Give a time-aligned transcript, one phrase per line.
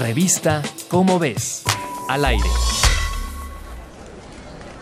[0.00, 1.62] Revista Cómo ves.
[2.08, 2.48] Al aire.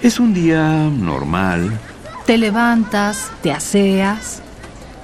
[0.03, 1.79] Es un día normal.
[2.27, 4.43] Te levantas, te aseas,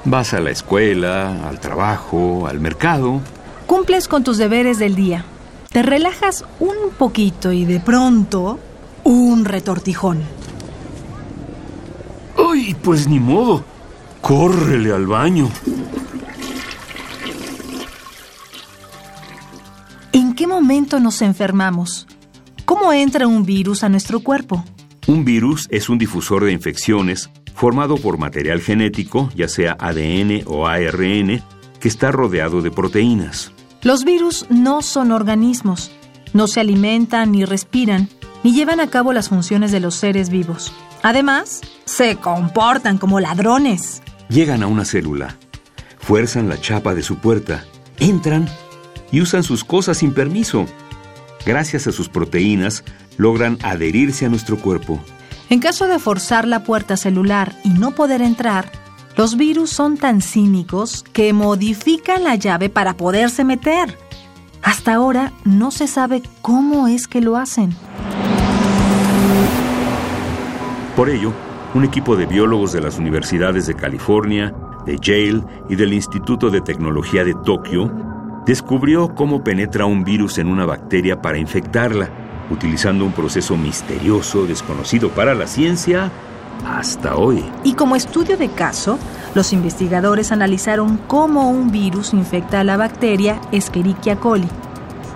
[0.05, 3.21] Vas a la escuela, al trabajo, al mercado.
[3.67, 5.27] cumples con tus deberes del día,
[5.71, 8.59] te relajas un poquito y de pronto
[9.05, 10.23] un retortijón.
[12.37, 13.63] ¡Ay, pues ni modo!
[14.23, 15.51] ¡Córrele al baño!
[20.41, 22.07] Qué momento nos enfermamos?
[22.65, 24.65] ¿Cómo entra un virus a nuestro cuerpo?
[25.07, 30.67] Un virus es un difusor de infecciones formado por material genético, ya sea ADN o
[30.67, 31.43] ARN,
[31.79, 33.53] que está rodeado de proteínas.
[33.83, 35.91] Los virus no son organismos,
[36.33, 38.09] no se alimentan ni respiran,
[38.43, 40.73] ni llevan a cabo las funciones de los seres vivos.
[41.03, 44.03] Además, se comportan como ladrones.
[44.31, 45.37] Llegan a una célula,
[45.99, 47.67] fuerzan la chapa de su puerta,
[47.99, 48.49] entran
[49.13, 50.67] y usan sus cosas sin permiso.
[51.47, 52.85] Gracias a sus proteínas,
[53.17, 55.01] logran adherirse a nuestro cuerpo.
[55.49, 58.71] En caso de forzar la puerta celular y no poder entrar,
[59.17, 63.99] los virus son tan cínicos que modifican la llave para poderse meter.
[64.63, 67.75] Hasta ahora no se sabe cómo es que lo hacen.
[70.95, 71.33] Por ello,
[71.75, 74.55] un equipo de biólogos de las universidades de California,
[74.87, 77.91] de Yale y del Instituto de Tecnología de Tokio
[78.51, 82.11] descubrió cómo penetra un virus en una bacteria para infectarla,
[82.51, 86.11] utilizando un proceso misterioso desconocido para la ciencia
[86.67, 87.45] hasta hoy.
[87.63, 88.99] Y como estudio de caso,
[89.37, 94.49] los investigadores analizaron cómo un virus infecta a la bacteria Escherichia coli.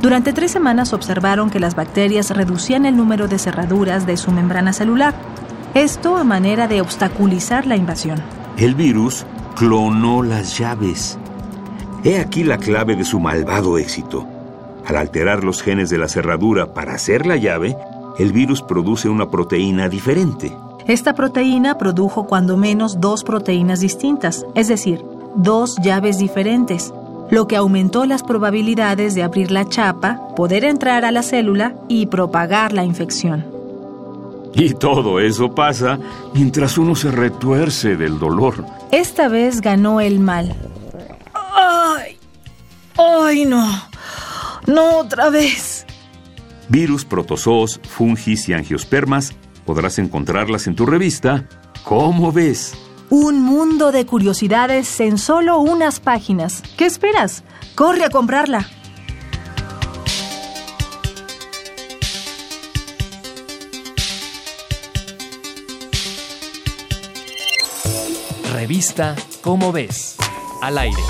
[0.01, 4.73] Durante tres semanas observaron que las bacterias reducían el número de cerraduras de su membrana
[4.73, 5.13] celular.
[5.75, 8.23] Esto a manera de obstaculizar la invasión.
[8.59, 11.19] El virus clonó las llaves.
[12.05, 14.27] He aquí la clave de su malvado éxito.
[14.85, 17.79] Al alterar los genes de la cerradura para hacer la llave,
[18.19, 20.55] el virus produce una proteína diferente.
[20.87, 25.03] Esta proteína produjo cuando menos dos proteínas distintas, es decir,
[25.35, 26.93] dos llaves diferentes,
[27.31, 32.05] lo que aumentó las probabilidades de abrir la chapa, poder entrar a la célula y
[32.07, 33.47] propagar la infección.
[34.53, 35.99] Y todo eso pasa
[36.35, 38.67] mientras uno se retuerce del dolor.
[38.93, 40.55] Esta vez ganó el mal.
[43.23, 43.41] ¡Ay!
[43.41, 43.83] ¡Ay, no!
[44.67, 45.87] ¡No otra vez!
[46.69, 51.47] Virus, protozoos, fungis y angiospermas podrás encontrarlas en tu revista
[51.85, 52.75] ¿Cómo ves?
[53.11, 56.63] Un mundo de curiosidades en solo unas páginas.
[56.79, 57.45] ¿Qué esperas?
[57.75, 58.67] Corre a comprarla.
[68.55, 70.17] Revista Cómo ves.
[70.63, 71.03] Al aire.